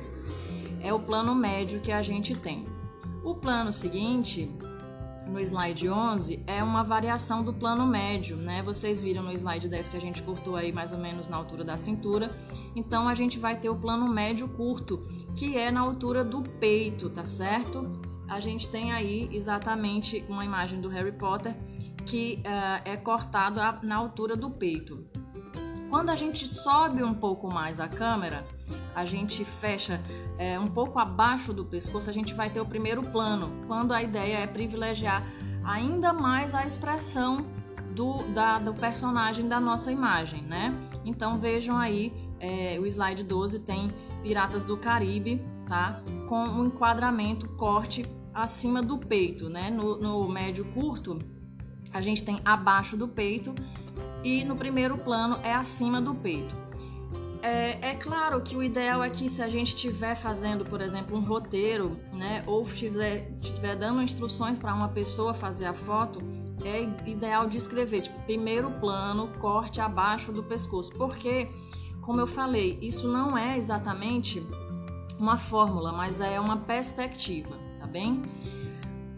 É 0.80 0.92
o 0.92 1.00
plano 1.00 1.34
médio 1.34 1.80
que 1.80 1.90
a 1.90 2.02
gente 2.02 2.34
tem. 2.34 2.66
O 3.22 3.34
plano 3.34 3.72
seguinte 3.72 4.50
no 5.26 5.40
slide 5.40 5.88
11 5.88 6.42
é 6.46 6.62
uma 6.62 6.82
variação 6.82 7.42
do 7.42 7.52
plano 7.52 7.86
médio, 7.86 8.36
né? 8.36 8.62
Vocês 8.62 9.00
viram 9.00 9.22
no 9.22 9.32
slide 9.32 9.68
10 9.68 9.88
que 9.88 9.96
a 9.96 10.00
gente 10.00 10.22
cortou 10.22 10.56
aí 10.56 10.72
mais 10.72 10.92
ou 10.92 10.98
menos 10.98 11.28
na 11.28 11.36
altura 11.36 11.64
da 11.64 11.76
cintura. 11.76 12.36
Então 12.76 13.08
a 13.08 13.14
gente 13.14 13.38
vai 13.38 13.56
ter 13.56 13.70
o 13.70 13.76
plano 13.76 14.06
médio 14.08 14.46
curto, 14.48 15.02
que 15.34 15.56
é 15.56 15.70
na 15.70 15.80
altura 15.80 16.22
do 16.22 16.42
peito, 16.42 17.08
tá 17.08 17.24
certo? 17.24 17.90
A 18.28 18.40
gente 18.40 18.68
tem 18.68 18.92
aí 18.92 19.28
exatamente 19.32 20.24
uma 20.28 20.44
imagem 20.44 20.80
do 20.80 20.88
Harry 20.88 21.12
Potter 21.12 21.56
que 22.04 22.42
uh, 22.44 22.82
é 22.84 22.96
cortado 22.96 23.60
a, 23.60 23.78
na 23.82 23.96
altura 23.96 24.36
do 24.36 24.50
peito. 24.50 25.06
Quando 25.90 26.10
a 26.10 26.16
gente 26.16 26.46
sobe 26.48 27.02
um 27.04 27.14
pouco 27.14 27.48
mais 27.48 27.78
a 27.78 27.86
câmera, 27.86 28.44
a 28.94 29.04
gente 29.04 29.44
fecha 29.44 30.02
é, 30.36 30.58
um 30.58 30.66
pouco 30.66 30.98
abaixo 30.98 31.52
do 31.52 31.64
pescoço, 31.64 32.10
a 32.10 32.12
gente 32.12 32.34
vai 32.34 32.50
ter 32.50 32.60
o 32.60 32.66
primeiro 32.66 33.02
plano, 33.02 33.64
quando 33.68 33.92
a 33.92 34.02
ideia 34.02 34.38
é 34.38 34.46
privilegiar 34.46 35.24
ainda 35.64 36.12
mais 36.12 36.52
a 36.52 36.66
expressão 36.66 37.46
do, 37.94 38.24
da, 38.34 38.58
do 38.58 38.74
personagem 38.74 39.48
da 39.48 39.60
nossa 39.60 39.92
imagem, 39.92 40.42
né? 40.42 40.74
Então 41.04 41.38
vejam 41.38 41.76
aí, 41.76 42.12
é, 42.40 42.78
o 42.80 42.86
slide 42.86 43.22
12 43.22 43.60
tem 43.60 43.92
Piratas 44.22 44.64
do 44.64 44.76
Caribe, 44.76 45.40
tá? 45.66 46.02
Com 46.28 46.44
um 46.44 46.66
enquadramento, 46.66 47.48
corte 47.50 48.04
acima 48.32 48.82
do 48.82 48.98
peito, 48.98 49.48
né? 49.48 49.70
No, 49.70 49.96
no 49.96 50.28
médio 50.28 50.64
curto, 50.72 51.20
a 51.94 52.00
gente 52.00 52.24
tem 52.24 52.40
abaixo 52.44 52.96
do 52.96 53.06
peito 53.06 53.54
e 54.24 54.44
no 54.44 54.56
primeiro 54.56 54.98
plano 54.98 55.38
é 55.42 55.54
acima 55.54 56.00
do 56.00 56.14
peito. 56.14 56.54
É, 57.40 57.90
é, 57.90 57.94
claro 57.94 58.40
que 58.40 58.56
o 58.56 58.62
ideal 58.62 59.04
é 59.04 59.10
que 59.10 59.28
se 59.28 59.42
a 59.42 59.48
gente 59.50 59.74
estiver 59.74 60.14
fazendo, 60.14 60.64
por 60.64 60.80
exemplo, 60.80 61.16
um 61.16 61.20
roteiro, 61.20 62.00
né, 62.12 62.42
ou 62.46 62.62
estiver, 62.62 63.76
dando 63.78 64.00
instruções 64.00 64.58
para 64.58 64.74
uma 64.74 64.88
pessoa 64.88 65.34
fazer 65.34 65.66
a 65.66 65.74
foto, 65.74 66.22
é 66.64 66.82
ideal 67.06 67.46
de 67.46 67.58
escrever, 67.58 68.00
tipo, 68.00 68.18
primeiro 68.22 68.70
plano, 68.80 69.28
corte 69.38 69.78
abaixo 69.78 70.32
do 70.32 70.42
pescoço, 70.42 70.92
porque, 70.94 71.50
como 72.00 72.18
eu 72.18 72.26
falei, 72.26 72.78
isso 72.80 73.06
não 73.06 73.36
é 73.36 73.58
exatamente 73.58 74.42
uma 75.18 75.36
fórmula, 75.36 75.92
mas 75.92 76.22
é 76.22 76.40
uma 76.40 76.56
perspectiva, 76.56 77.58
tá 77.78 77.86
bem? 77.86 78.22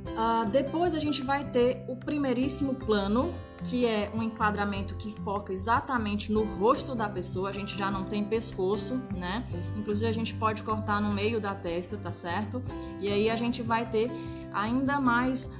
Uh, 0.08 0.48
depois 0.50 0.94
a 0.94 0.98
gente 0.98 1.22
vai 1.22 1.44
ter 1.44 1.84
o 1.88 1.96
primeiríssimo 1.96 2.74
plano, 2.74 3.34
que 3.64 3.84
é 3.84 4.10
um 4.14 4.22
enquadramento 4.22 4.94
que 4.94 5.12
foca 5.22 5.52
exatamente 5.52 6.30
no 6.32 6.44
rosto 6.44 6.94
da 6.94 7.08
pessoa. 7.08 7.48
A 7.48 7.52
gente 7.52 7.76
já 7.76 7.90
não 7.90 8.04
tem 8.04 8.24
pescoço, 8.24 9.00
né? 9.14 9.44
Inclusive 9.76 10.08
a 10.08 10.14
gente 10.14 10.34
pode 10.34 10.62
cortar 10.62 11.00
no 11.00 11.12
meio 11.12 11.40
da 11.40 11.54
testa, 11.54 11.96
tá 11.96 12.12
certo? 12.12 12.62
E 13.00 13.08
aí 13.08 13.28
a 13.28 13.36
gente 13.36 13.62
vai 13.62 13.88
ter 13.88 14.10
ainda 14.52 15.00
mais 15.00 15.50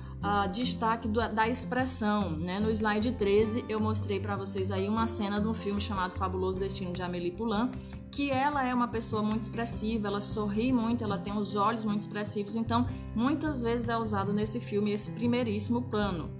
destaque 0.52 1.08
do, 1.08 1.20
da 1.28 1.48
expressão, 1.48 2.30
né? 2.30 2.58
No 2.58 2.70
slide 2.70 3.12
13 3.12 3.64
eu 3.68 3.78
mostrei 3.80 4.20
para 4.20 4.36
vocês 4.36 4.70
aí 4.70 4.88
uma 4.88 5.06
cena 5.06 5.40
de 5.40 5.48
um 5.48 5.54
filme 5.54 5.80
chamado 5.80 6.12
Fabuloso 6.12 6.58
Destino 6.58 6.92
de 6.92 7.02
Amélie 7.02 7.30
Poulain, 7.30 7.70
que 8.10 8.30
ela 8.30 8.64
é 8.66 8.74
uma 8.74 8.88
pessoa 8.88 9.22
muito 9.22 9.42
expressiva, 9.42 10.08
ela 10.08 10.20
sorri 10.20 10.72
muito, 10.72 11.04
ela 11.04 11.18
tem 11.18 11.36
os 11.36 11.54
olhos 11.54 11.84
muito 11.84 12.00
expressivos, 12.00 12.54
então 12.54 12.86
muitas 13.14 13.62
vezes 13.62 13.88
é 13.88 13.96
usado 13.96 14.32
nesse 14.32 14.60
filme 14.60 14.92
esse 14.92 15.10
primeiríssimo 15.10 15.82
plano 15.82 16.30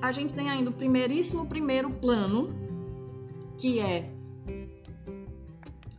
a 0.00 0.12
gente 0.12 0.32
tem 0.32 0.48
ainda 0.48 0.70
o 0.70 0.72
primeiríssimo 0.72 1.46
primeiro 1.46 1.90
plano, 1.90 2.54
que 3.56 3.80
é 3.80 4.08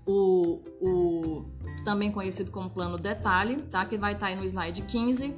o, 0.06 0.62
o 0.82 1.46
também 1.84 2.12
conhecido 2.12 2.50
como 2.52 2.70
plano 2.70 2.98
detalhe, 2.98 3.58
tá? 3.64 3.86
Que 3.86 3.98
vai 3.98 4.14
estar 4.14 4.28
tá 4.28 4.32
aí 4.32 4.38
no 4.38 4.46
slide 4.46 4.82
15 4.84 5.36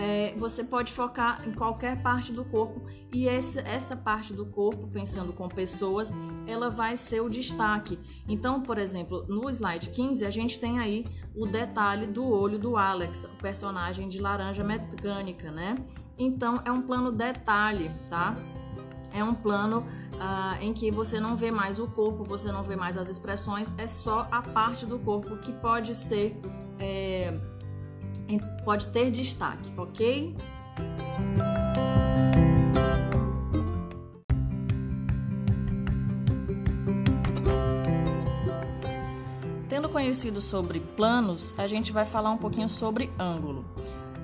é, 0.00 0.34
você 0.38 0.64
pode 0.64 0.90
focar 0.92 1.46
em 1.46 1.52
qualquer 1.52 2.02
parte 2.02 2.32
do 2.32 2.42
corpo 2.42 2.80
e 3.12 3.26
esse, 3.26 3.58
essa 3.60 3.94
parte 3.94 4.32
do 4.32 4.46
corpo, 4.46 4.86
pensando 4.86 5.30
com 5.32 5.46
pessoas, 5.46 6.10
ela 6.46 6.70
vai 6.70 6.96
ser 6.96 7.20
o 7.20 7.28
destaque. 7.28 7.98
Então, 8.26 8.62
por 8.62 8.78
exemplo, 8.78 9.26
no 9.28 9.50
slide 9.50 9.90
15, 9.90 10.24
a 10.24 10.30
gente 10.30 10.58
tem 10.58 10.78
aí 10.78 11.06
o 11.36 11.44
detalhe 11.44 12.06
do 12.06 12.26
olho 12.26 12.58
do 12.58 12.78
Alex, 12.78 13.24
o 13.24 13.36
personagem 13.36 14.08
de 14.08 14.22
Laranja 14.22 14.64
Mecânica, 14.64 15.50
né? 15.50 15.76
Então, 16.16 16.62
é 16.64 16.72
um 16.72 16.80
plano 16.80 17.12
detalhe, 17.12 17.90
tá? 18.08 18.36
É 19.12 19.22
um 19.22 19.34
plano 19.34 19.84
ah, 20.18 20.56
em 20.62 20.72
que 20.72 20.90
você 20.90 21.20
não 21.20 21.36
vê 21.36 21.50
mais 21.50 21.78
o 21.78 21.88
corpo, 21.88 22.24
você 22.24 22.50
não 22.50 22.62
vê 22.62 22.74
mais 22.74 22.96
as 22.96 23.10
expressões, 23.10 23.70
é 23.76 23.86
só 23.86 24.26
a 24.30 24.40
parte 24.40 24.86
do 24.86 24.98
corpo 24.98 25.36
que 25.38 25.52
pode 25.52 25.94
ser. 25.94 26.38
É, 26.78 27.38
pode 28.64 28.86
ter 28.88 29.10
destaque, 29.10 29.72
ok? 29.76 30.36
Tendo 39.68 39.88
conhecido 39.88 40.40
sobre 40.40 40.80
planos, 40.80 41.54
a 41.58 41.66
gente 41.66 41.92
vai 41.92 42.04
falar 42.04 42.30
um 42.30 42.36
pouquinho 42.36 42.68
sobre 42.68 43.10
ângulo. 43.18 43.64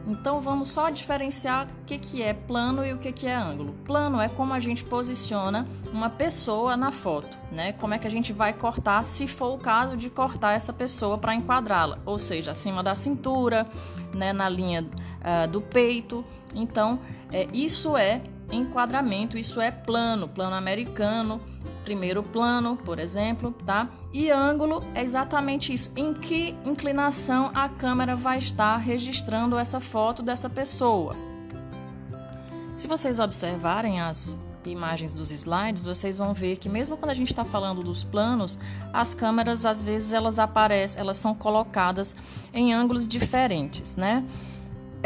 Então 0.06 0.40
vamos 0.40 0.68
só 0.68 0.88
diferenciar 0.88 1.66
o 1.66 1.84
que, 1.84 1.98
que 1.98 2.22
é 2.22 2.32
plano 2.32 2.86
e 2.86 2.92
o 2.92 2.98
que, 2.98 3.10
que 3.10 3.26
é 3.26 3.34
ângulo. 3.34 3.74
Plano 3.84 4.20
é 4.20 4.28
como 4.28 4.52
a 4.52 4.60
gente 4.60 4.84
posiciona 4.84 5.66
uma 5.92 6.08
pessoa 6.08 6.76
na 6.76 6.92
foto, 6.92 7.36
né? 7.50 7.72
Como 7.72 7.92
é 7.92 7.98
que 7.98 8.06
a 8.06 8.10
gente 8.10 8.32
vai 8.32 8.52
cortar, 8.52 9.04
se 9.04 9.26
for 9.26 9.54
o 9.54 9.58
caso 9.58 9.96
de 9.96 10.08
cortar 10.08 10.52
essa 10.52 10.72
pessoa 10.72 11.18
para 11.18 11.34
enquadrá-la, 11.34 11.98
ou 12.06 12.18
seja, 12.18 12.52
acima 12.52 12.82
da 12.82 12.94
cintura, 12.94 13.66
né, 14.14 14.32
na 14.32 14.48
linha 14.48 14.82
uh, 14.82 15.48
do 15.48 15.60
peito. 15.60 16.24
Então, 16.54 17.00
é, 17.32 17.48
isso 17.52 17.96
é 17.96 18.22
enquadramento, 18.50 19.36
isso 19.36 19.60
é 19.60 19.70
plano, 19.70 20.28
plano 20.28 20.54
americano, 20.54 21.40
primeiro 21.86 22.20
plano, 22.20 22.76
por 22.76 22.98
exemplo, 22.98 23.54
tá? 23.64 23.88
E 24.12 24.28
ângulo 24.28 24.82
é 24.92 25.04
exatamente 25.04 25.72
isso. 25.72 25.92
Em 25.94 26.12
que 26.12 26.56
inclinação 26.64 27.52
a 27.54 27.68
câmera 27.68 28.16
vai 28.16 28.38
estar 28.38 28.76
registrando 28.78 29.56
essa 29.56 29.80
foto 29.80 30.20
dessa 30.20 30.50
pessoa? 30.50 31.14
Se 32.74 32.88
vocês 32.88 33.20
observarem 33.20 34.00
as 34.00 34.36
imagens 34.64 35.14
dos 35.14 35.30
slides, 35.30 35.84
vocês 35.84 36.18
vão 36.18 36.34
ver 36.34 36.56
que 36.56 36.68
mesmo 36.68 36.96
quando 36.96 37.12
a 37.12 37.14
gente 37.14 37.30
está 37.30 37.44
falando 37.44 37.84
dos 37.84 38.02
planos, 38.02 38.58
as 38.92 39.14
câmeras 39.14 39.64
às 39.64 39.84
vezes 39.84 40.12
elas 40.12 40.40
aparecem, 40.40 41.00
elas 41.00 41.18
são 41.18 41.36
colocadas 41.36 42.16
em 42.52 42.74
ângulos 42.74 43.06
diferentes, 43.06 43.94
né? 43.94 44.24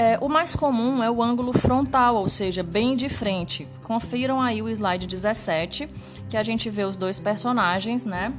É, 0.01 0.17
o 0.19 0.31
mais 0.31 0.57
comum 0.57 1.03
é 1.03 1.11
o 1.11 1.23
ângulo 1.23 1.53
frontal, 1.53 2.17
ou 2.17 2.27
seja, 2.27 2.63
bem 2.63 2.97
de 2.97 3.11
frente. 3.11 3.69
Confiram 3.83 4.41
aí 4.41 4.63
o 4.63 4.69
slide 4.71 5.07
17, 5.07 5.91
que 6.31 6.39
a 6.39 6.43
gente 6.43 6.71
vê 6.71 6.85
os 6.85 6.97
dois 6.97 7.21
personagens, 7.21 8.07
né? 8.07 8.33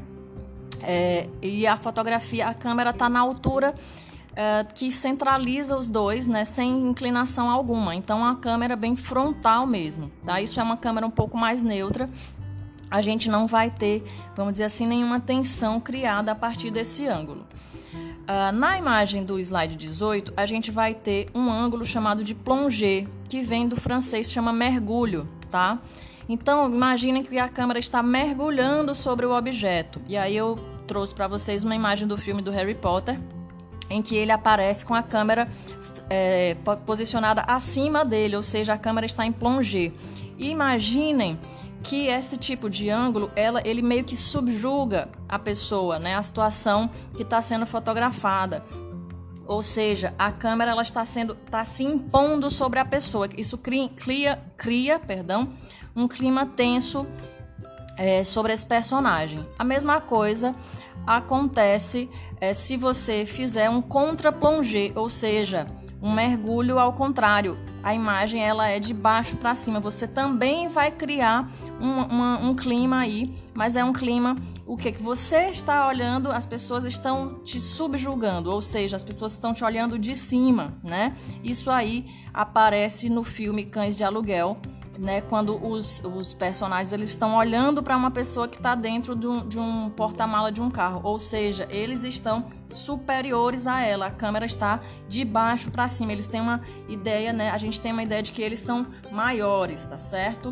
É, 0.81 1.29
e 1.39 1.67
a 1.67 1.77
fotografia, 1.77 2.47
a 2.47 2.55
câmera 2.55 2.89
está 2.89 3.07
na 3.07 3.19
altura 3.19 3.75
é, 4.35 4.63
que 4.73 4.91
centraliza 4.91 5.77
os 5.77 5.87
dois, 5.87 6.25
né, 6.25 6.45
sem 6.45 6.87
inclinação 6.87 7.47
alguma. 7.47 7.93
Então 7.93 8.25
a 8.25 8.35
câmera 8.37 8.75
bem 8.75 8.95
frontal 8.95 9.67
mesmo, 9.67 10.11
tá? 10.25 10.41
Isso 10.41 10.59
é 10.59 10.63
uma 10.63 10.77
câmera 10.77 11.05
um 11.05 11.11
pouco 11.11 11.37
mais 11.37 11.61
neutra. 11.61 12.09
A 12.89 13.01
gente 13.01 13.29
não 13.29 13.45
vai 13.45 13.69
ter, 13.69 14.03
vamos 14.35 14.53
dizer 14.53 14.63
assim, 14.63 14.87
nenhuma 14.87 15.19
tensão 15.19 15.79
criada 15.79 16.31
a 16.31 16.35
partir 16.35 16.71
desse 16.71 17.07
ângulo. 17.07 17.45
Uh, 18.31 18.49
na 18.53 18.77
imagem 18.77 19.25
do 19.25 19.37
slide 19.37 19.75
18, 19.75 20.31
a 20.37 20.45
gente 20.45 20.71
vai 20.71 20.93
ter 20.93 21.27
um 21.35 21.51
ângulo 21.51 21.85
chamado 21.85 22.23
de 22.23 22.33
plongée, 22.33 23.05
que 23.27 23.41
vem 23.41 23.67
do 23.67 23.75
francês 23.75 24.31
chama 24.31 24.53
mergulho, 24.53 25.27
tá? 25.49 25.79
Então, 26.29 26.73
imaginem 26.73 27.23
que 27.23 27.37
a 27.37 27.49
câmera 27.49 27.77
está 27.77 28.01
mergulhando 28.01 28.95
sobre 28.95 29.25
o 29.25 29.35
objeto. 29.35 30.01
E 30.07 30.15
aí 30.15 30.37
eu 30.37 30.57
trouxe 30.87 31.13
para 31.13 31.27
vocês 31.27 31.65
uma 31.65 31.75
imagem 31.75 32.07
do 32.07 32.17
filme 32.17 32.41
do 32.41 32.51
Harry 32.51 32.73
Potter, 32.73 33.19
em 33.89 34.01
que 34.01 34.15
ele 34.15 34.31
aparece 34.31 34.85
com 34.85 34.93
a 34.93 35.03
câmera 35.03 35.49
é, 36.09 36.55
posicionada 36.85 37.41
acima 37.41 38.05
dele, 38.05 38.37
ou 38.37 38.43
seja, 38.43 38.71
a 38.71 38.77
câmera 38.77 39.05
está 39.05 39.25
em 39.25 39.31
plongée. 39.33 39.91
E 40.37 40.49
imaginem 40.49 41.37
que 41.83 42.07
esse 42.07 42.37
tipo 42.37 42.69
de 42.69 42.89
ângulo, 42.89 43.31
ela, 43.35 43.61
ele 43.65 43.81
meio 43.81 44.03
que 44.03 44.15
subjuga 44.15 45.09
a 45.27 45.39
pessoa, 45.39 45.97
né? 45.99 46.15
A 46.15 46.21
situação 46.21 46.89
que 47.15 47.23
está 47.23 47.41
sendo 47.41 47.65
fotografada. 47.65 48.63
Ou 49.47 49.63
seja, 49.63 50.13
a 50.17 50.31
câmera 50.31 50.71
ela 50.71 50.81
está 50.81 51.03
sendo, 51.03 51.37
está 51.45 51.65
se 51.65 51.83
impondo 51.83 52.49
sobre 52.49 52.79
a 52.79 52.85
pessoa. 52.85 53.27
Isso 53.35 53.57
cria, 53.57 53.89
cria, 53.89 54.39
cria 54.55 54.99
perdão, 54.99 55.49
um 55.95 56.07
clima 56.07 56.45
tenso 56.45 57.05
é, 57.97 58.23
sobre 58.23 58.53
esse 58.53 58.65
personagem. 58.65 59.45
A 59.57 59.63
mesma 59.63 59.99
coisa 59.99 60.55
acontece 61.05 62.09
é, 62.39 62.53
se 62.53 62.77
você 62.77 63.25
fizer 63.25 63.69
um 63.69 63.81
contra-plongé, 63.81 64.91
ou 64.95 65.09
seja, 65.09 65.67
um 66.01 66.11
mergulho 66.11 66.79
ao 66.79 66.93
contrário, 66.93 67.57
a 67.83 67.93
imagem 67.93 68.41
ela 68.43 68.67
é 68.67 68.79
de 68.79 68.93
baixo 68.93 69.35
para 69.37 69.55
cima. 69.55 69.79
Você 69.79 70.07
também 70.07 70.67
vai 70.67 70.91
criar 70.91 71.49
um, 71.79 72.01
uma, 72.03 72.39
um 72.39 72.55
clima 72.55 72.99
aí, 72.99 73.33
mas 73.53 73.75
é 73.75 73.83
um 73.83 73.93
clima 73.93 74.37
o 74.71 74.77
que 74.77 74.93
que 74.93 75.03
você 75.03 75.49
está 75.49 75.85
olhando, 75.85 76.31
as 76.31 76.45
pessoas 76.45 76.85
estão 76.85 77.41
te 77.43 77.59
subjugando, 77.59 78.49
ou 78.49 78.61
seja, 78.61 78.95
as 78.95 79.03
pessoas 79.03 79.33
estão 79.33 79.53
te 79.53 79.65
olhando 79.65 79.99
de 79.99 80.15
cima, 80.15 80.73
né? 80.81 81.13
Isso 81.43 81.69
aí 81.69 82.05
aparece 82.33 83.09
no 83.09 83.21
filme 83.21 83.65
Cães 83.65 83.97
de 83.97 84.05
Aluguel 84.05 84.57
né, 84.97 85.21
quando 85.21 85.55
os, 85.65 86.03
os 86.03 86.33
personagens 86.33 86.93
eles 86.93 87.09
estão 87.09 87.35
olhando 87.35 87.81
para 87.81 87.95
uma 87.95 88.11
pessoa 88.11 88.47
que 88.47 88.57
está 88.57 88.75
dentro 88.75 89.15
de 89.15 89.27
um, 89.27 89.47
de 89.47 89.57
um 89.57 89.89
porta-mala 89.89 90.51
de 90.51 90.61
um 90.61 90.69
carro, 90.69 91.01
ou 91.03 91.17
seja, 91.17 91.67
eles 91.69 92.03
estão 92.03 92.51
superiores 92.69 93.67
a 93.67 93.81
ela. 93.81 94.07
A 94.07 94.11
câmera 94.11 94.45
está 94.45 94.81
de 95.07 95.23
baixo 95.25 95.71
para 95.71 95.87
cima. 95.87 96.11
Eles 96.11 96.27
têm 96.27 96.41
uma 96.41 96.61
ideia, 96.87 97.33
né? 97.33 97.49
A 97.49 97.57
gente 97.57 97.79
tem 97.79 97.91
uma 97.91 98.03
ideia 98.03 98.23
de 98.23 98.31
que 98.31 98.41
eles 98.41 98.59
são 98.59 98.87
maiores, 99.11 99.85
tá 99.85 99.97
certo? 99.97 100.49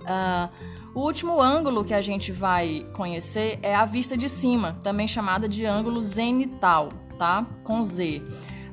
Uh, 0.00 0.48
o 0.94 1.00
último 1.00 1.40
ângulo 1.40 1.84
que 1.84 1.94
a 1.94 2.00
gente 2.00 2.32
vai 2.32 2.86
conhecer 2.94 3.58
é 3.62 3.74
a 3.74 3.84
vista 3.84 4.16
de 4.16 4.28
cima, 4.28 4.76
também 4.82 5.06
chamada 5.06 5.48
de 5.48 5.64
ângulo 5.64 6.02
zenital, 6.02 6.92
tá? 7.16 7.46
Com 7.62 7.84
Z. 7.84 8.22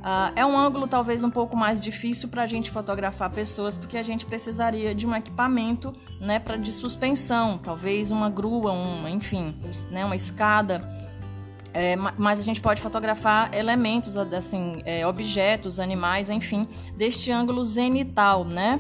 Uh, 0.08 0.32
é 0.38 0.46
um 0.46 0.58
ângulo 0.58 0.88
talvez 0.88 1.22
um 1.22 1.30
pouco 1.30 1.58
mais 1.58 1.82
difícil 1.82 2.30
para 2.30 2.44
a 2.44 2.48
gente 2.48 2.72
fotografar 2.72 3.30
pessoas, 3.30 3.76
porque 3.76 3.98
a 3.98 4.02
gente 4.02 4.26
precisaria 4.26 4.96
de 4.96 5.06
um 5.06 5.14
equipamento 5.14 5.94
né, 6.18 6.40
pra, 6.40 6.56
de 6.56 6.72
suspensão, 6.72 7.58
talvez 7.58 8.10
uma 8.10 8.30
grua, 8.30 8.72
uma, 8.72 9.10
enfim, 9.10 9.54
né, 9.92 10.06
uma 10.06 10.16
escada. 10.16 10.82
É, 11.74 11.98
mas 11.98 12.40
a 12.40 12.42
gente 12.42 12.62
pode 12.62 12.80
fotografar 12.80 13.54
elementos, 13.54 14.16
assim, 14.16 14.82
é, 14.86 15.06
objetos, 15.06 15.78
animais, 15.78 16.30
enfim, 16.30 16.66
deste 16.96 17.30
ângulo 17.30 17.66
zenital, 17.66 18.46
né? 18.46 18.80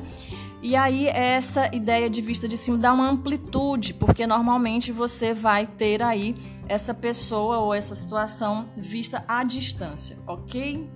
E 0.62 0.78
aí 0.78 1.08
essa 1.08 1.76
ideia 1.76 2.10
de 2.10 2.22
vista 2.22 2.48
de 2.48 2.58
cima 2.58 2.78
dá 2.78 2.94
uma 2.94 3.08
amplitude, 3.08 3.94
porque 3.94 4.26
normalmente 4.26 4.94
você 4.94 5.34
vai 5.34 5.68
ter 5.68 6.02
aí 6.02 6.38
essa 6.70 6.94
pessoa 6.94 7.58
ou 7.58 7.74
essa 7.74 7.94
situação 7.96 8.70
vista 8.78 9.26
à 9.28 9.44
distância, 9.44 10.18
ok? 10.26 10.90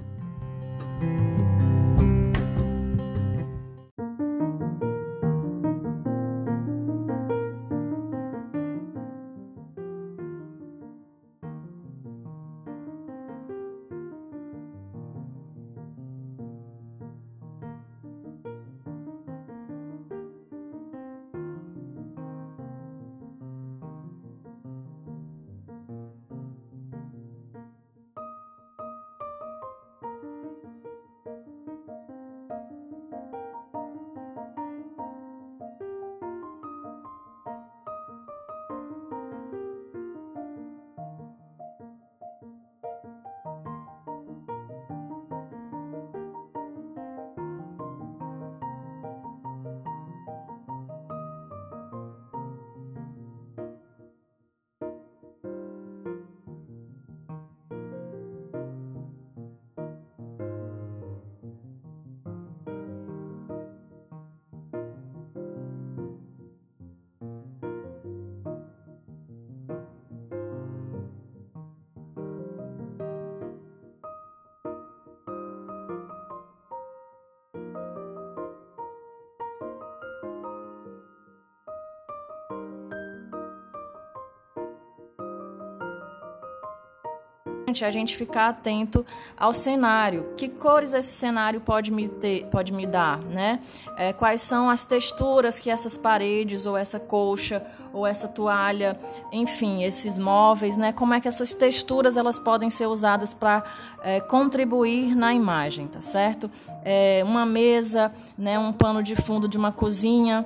A 87.85 87.89
gente 87.89 88.15
ficar 88.15 88.49
atento 88.49 89.05
ao 89.37 89.53
cenário. 89.53 90.33
Que 90.35 90.47
cores 90.47 90.93
esse 90.93 91.13
cenário 91.13 91.61
pode 91.61 91.91
me, 91.91 92.07
ter, 92.07 92.45
pode 92.47 92.73
me 92.73 92.85
dar, 92.85 93.19
né? 93.19 93.59
É, 93.97 94.11
quais 94.13 94.41
são 94.41 94.69
as 94.69 94.83
texturas 94.83 95.59
que 95.59 95.69
essas 95.69 95.97
paredes, 95.97 96.65
ou 96.65 96.75
essa 96.75 96.99
colcha, 96.99 97.65
ou 97.93 98.05
essa 98.05 98.27
toalha, 98.27 98.99
enfim, 99.31 99.83
esses 99.83 100.17
móveis, 100.17 100.77
né? 100.77 100.91
Como 100.91 101.13
é 101.13 101.21
que 101.21 101.27
essas 101.27 101.53
texturas 101.53 102.17
elas 102.17 102.37
podem 102.37 102.69
ser 102.69 102.87
usadas 102.87 103.33
para 103.33 103.63
é, 104.03 104.19
contribuir 104.19 105.15
na 105.15 105.33
imagem, 105.33 105.87
tá 105.87 106.01
certo? 106.01 106.51
É, 106.83 107.21
uma 107.25 107.45
mesa, 107.45 108.11
né? 108.37 108.59
Um 108.59 108.73
pano 108.73 109.01
de 109.01 109.15
fundo 109.15 109.47
de 109.47 109.57
uma 109.57 109.71
cozinha, 109.71 110.45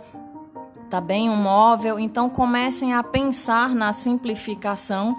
tá 0.90 1.02
bem? 1.02 1.30
Um 1.30 1.36
móvel. 1.36 2.00
Então 2.00 2.30
comecem 2.30 2.94
a 2.94 3.04
pensar 3.04 3.76
na 3.76 3.92
simplificação 3.94 5.18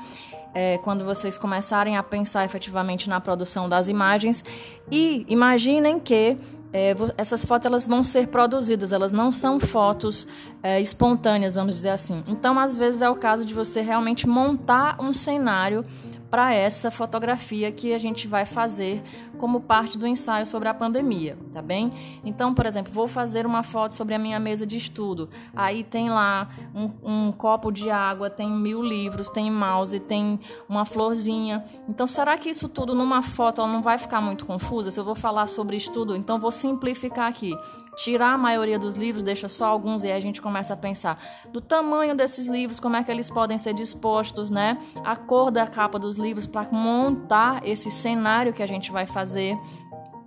é, 0.56 0.78
quando 0.78 1.04
vocês 1.04 1.36
começarem 1.36 1.98
a 1.98 2.02
pensar 2.02 2.46
efetivamente 2.46 3.10
na 3.10 3.20
produção 3.20 3.68
das 3.68 3.88
imagens. 3.88 4.42
E 4.90 5.26
imaginem 5.28 6.00
que 6.00 6.38
é, 6.72 6.94
essas 7.18 7.44
fotos 7.44 7.66
elas 7.66 7.86
vão 7.86 8.02
ser 8.02 8.28
produzidas, 8.28 8.90
elas 8.90 9.12
não 9.12 9.30
são 9.30 9.60
fotos 9.60 10.26
é, 10.62 10.80
espontâneas, 10.80 11.56
vamos 11.56 11.74
dizer 11.74 11.90
assim. 11.90 12.24
Então, 12.26 12.58
às 12.58 12.78
vezes 12.78 13.02
é 13.02 13.10
o 13.10 13.14
caso 13.14 13.44
de 13.44 13.52
você 13.52 13.82
realmente 13.82 14.26
montar 14.26 14.96
um 14.98 15.12
cenário 15.12 15.84
para 16.30 16.54
essa 16.54 16.90
fotografia 16.90 17.70
que 17.70 17.92
a 17.92 17.98
gente 17.98 18.26
vai 18.26 18.46
fazer 18.46 19.02
como 19.36 19.60
parte 19.60 19.98
do 19.98 20.06
ensaio 20.06 20.46
sobre 20.46 20.68
a 20.68 20.74
pandemia, 20.74 21.38
tá 21.52 21.62
bem? 21.62 21.92
Então, 22.24 22.54
por 22.54 22.66
exemplo, 22.66 22.92
vou 22.92 23.06
fazer 23.06 23.46
uma 23.46 23.62
foto 23.62 23.94
sobre 23.94 24.14
a 24.14 24.18
minha 24.18 24.40
mesa 24.40 24.66
de 24.66 24.76
estudo. 24.76 25.28
Aí 25.54 25.84
tem 25.84 26.10
lá 26.10 26.48
um, 26.74 27.28
um 27.28 27.32
copo 27.32 27.70
de 27.70 27.90
água, 27.90 28.28
tem 28.28 28.50
mil 28.50 28.82
livros, 28.82 29.28
tem 29.30 29.50
mouse, 29.50 29.98
tem 30.00 30.40
uma 30.68 30.84
florzinha. 30.84 31.64
Então, 31.88 32.06
será 32.06 32.36
que 32.38 32.50
isso 32.50 32.68
tudo 32.68 32.94
numa 32.94 33.22
foto 33.22 33.66
não 33.66 33.82
vai 33.82 33.98
ficar 33.98 34.20
muito 34.20 34.44
confusa? 34.44 34.90
Se 34.90 34.98
eu 34.98 35.04
vou 35.04 35.14
falar 35.14 35.46
sobre 35.46 35.76
estudo, 35.76 36.16
então 36.16 36.38
vou 36.38 36.50
simplificar 36.50 37.28
aqui. 37.28 37.56
Tirar 37.96 38.34
a 38.34 38.38
maioria 38.38 38.78
dos 38.78 38.94
livros, 38.94 39.22
deixa 39.22 39.48
só 39.48 39.66
alguns 39.66 40.04
e 40.04 40.08
aí 40.08 40.12
a 40.12 40.20
gente 40.20 40.42
começa 40.42 40.74
a 40.74 40.76
pensar 40.76 41.18
do 41.50 41.62
tamanho 41.62 42.14
desses 42.14 42.46
livros, 42.46 42.78
como 42.78 42.94
é 42.94 43.02
que 43.02 43.10
eles 43.10 43.30
podem 43.30 43.56
ser 43.56 43.72
dispostos, 43.72 44.50
né? 44.50 44.78
A 45.02 45.16
cor 45.16 45.50
da 45.50 45.66
capa 45.66 45.98
dos 45.98 46.18
livros 46.18 46.46
para 46.46 46.68
montar 46.70 47.66
esse 47.66 47.90
cenário 47.90 48.52
que 48.52 48.62
a 48.62 48.66
gente 48.66 48.92
vai 48.92 49.06
fazer 49.06 49.25
fazer. 49.26 49.58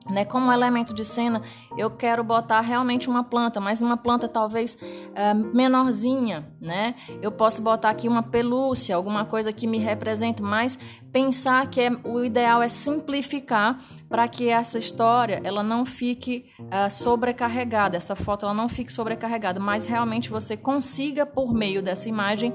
Né, 0.10 0.26
como 0.26 0.52
elemento 0.52 0.92
de 0.92 1.06
cena, 1.06 1.40
eu 1.78 1.92
quero 1.92 2.24
botar 2.24 2.62
realmente 2.62 3.08
uma 3.08 3.24
planta, 3.24 3.60
mas 3.60 3.80
uma 3.84 3.96
planta 3.96 4.28
talvez 4.28 4.76
é, 5.14 5.36
menorzinha, 5.36 6.52
né? 6.60 6.96
Eu 7.22 7.32
posso 7.32 7.62
botar 7.62 7.92
aqui 7.92 8.08
uma 8.08 8.24
pelúcia, 8.24 8.96
alguma 8.96 9.24
coisa 9.24 9.54
que 9.54 9.68
me 9.68 9.78
represente, 9.78 10.42
mas 10.42 10.80
pensar 11.12 11.70
que 11.70 11.80
é, 11.80 11.92
o 12.04 12.24
ideal 12.24 12.60
é 12.60 12.68
simplificar 12.68 13.78
para 14.10 14.28
que 14.28 14.50
essa 14.50 14.80
história 14.80 15.42
ela 15.44 15.62
não 15.62 15.86
fique 15.86 16.50
é, 16.72 16.90
sobrecarregada, 16.90 17.96
essa 17.96 18.16
foto 18.16 18.48
ela 18.48 18.56
não 18.56 18.68
fique 18.68 18.92
sobrecarregada, 18.92 19.60
mas 19.60 19.86
realmente 19.86 20.28
você 20.32 20.58
consiga 20.58 21.24
por 21.24 21.54
meio 21.54 21.84
dessa 21.84 22.10
imagem 22.10 22.52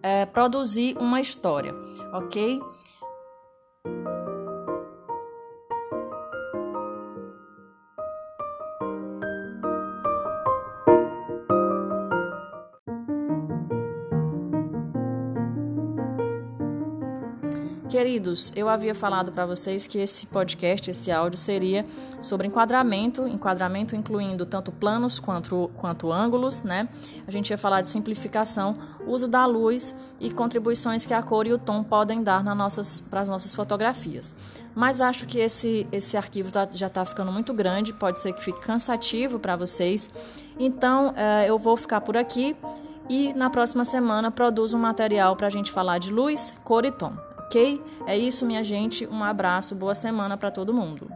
é, 0.00 0.24
produzir 0.24 0.96
uma 0.98 1.20
história, 1.20 1.74
ok? 2.12 2.60
Queridos, 17.92 18.50
eu 18.56 18.70
havia 18.70 18.94
falado 18.94 19.30
para 19.30 19.44
vocês 19.44 19.86
que 19.86 19.98
esse 19.98 20.26
podcast, 20.26 20.90
esse 20.90 21.12
áudio, 21.12 21.38
seria 21.38 21.84
sobre 22.22 22.46
enquadramento, 22.46 23.28
enquadramento 23.28 23.94
incluindo 23.94 24.46
tanto 24.46 24.72
planos 24.72 25.20
quanto, 25.20 25.70
quanto 25.76 26.10
ângulos, 26.10 26.62
né? 26.62 26.88
A 27.26 27.30
gente 27.30 27.50
ia 27.50 27.58
falar 27.58 27.82
de 27.82 27.90
simplificação, 27.90 28.72
uso 29.06 29.28
da 29.28 29.44
luz 29.44 29.94
e 30.18 30.30
contribuições 30.32 31.04
que 31.04 31.12
a 31.12 31.22
cor 31.22 31.46
e 31.46 31.52
o 31.52 31.58
tom 31.58 31.84
podem 31.84 32.22
dar 32.22 32.42
nas 32.42 32.56
nossas, 32.56 32.98
para 32.98 33.20
as 33.20 33.28
nossas 33.28 33.54
fotografias. 33.54 34.34
Mas 34.74 35.02
acho 35.02 35.26
que 35.26 35.38
esse, 35.38 35.86
esse 35.92 36.16
arquivo 36.16 36.50
tá, 36.50 36.66
já 36.72 36.86
está 36.86 37.04
ficando 37.04 37.30
muito 37.30 37.52
grande, 37.52 37.92
pode 37.92 38.22
ser 38.22 38.32
que 38.32 38.42
fique 38.42 38.60
cansativo 38.62 39.38
para 39.38 39.54
vocês. 39.54 40.10
Então, 40.58 41.12
eh, 41.14 41.44
eu 41.46 41.58
vou 41.58 41.76
ficar 41.76 42.00
por 42.00 42.16
aqui 42.16 42.56
e 43.06 43.34
na 43.34 43.50
próxima 43.50 43.84
semana 43.84 44.30
produzo 44.30 44.78
um 44.78 44.80
material 44.80 45.36
para 45.36 45.48
a 45.48 45.50
gente 45.50 45.70
falar 45.70 45.98
de 45.98 46.10
luz, 46.10 46.54
cor 46.64 46.86
e 46.86 46.90
tom, 46.90 47.12
ok? 47.52 47.82
É 48.06 48.16
isso, 48.16 48.46
minha 48.46 48.64
gente. 48.64 49.06
Um 49.06 49.22
abraço, 49.22 49.74
boa 49.74 49.94
semana 49.94 50.38
para 50.38 50.50
todo 50.50 50.72
mundo. 50.72 51.12